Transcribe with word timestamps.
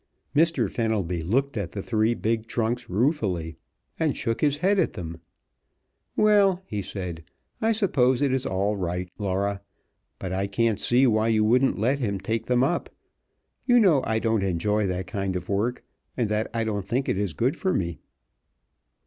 Mr. 0.35 0.67
Fenelby 0.67 1.21
looked 1.21 1.55
at 1.55 1.73
the 1.73 1.81
three 1.83 2.15
big 2.15 2.47
trunks 2.47 2.89
ruefully, 2.89 3.55
and 3.99 4.17
shook 4.17 4.41
his 4.41 4.57
head 4.57 4.79
at 4.79 4.93
them. 4.93 5.19
"Well," 6.15 6.63
he 6.65 6.81
said, 6.81 7.23
"I 7.61 7.71
suppose 7.71 8.19
it 8.19 8.33
is 8.33 8.47
all 8.47 8.75
right, 8.75 9.11
Laura, 9.19 9.61
but 10.17 10.33
I 10.33 10.47
can't 10.47 10.79
see 10.79 11.05
why 11.05 11.27
you 11.27 11.43
wouldn't 11.43 11.77
let 11.77 11.99
him 11.99 12.19
take 12.19 12.47
them 12.47 12.63
up. 12.63 12.89
You 13.67 13.79
know 13.79 14.01
I 14.03 14.17
don't 14.17 14.41
enjoy 14.41 14.87
that 14.87 15.05
kind 15.05 15.35
of 15.35 15.49
work, 15.49 15.83
and 16.17 16.27
that 16.29 16.49
I 16.51 16.63
don't 16.63 16.87
think 16.87 17.07
it 17.07 17.19
is 17.19 17.35
good 17.35 17.55
for 17.55 17.71
me." 17.71 17.99